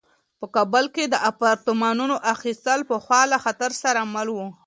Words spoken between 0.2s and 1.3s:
په کابل کې د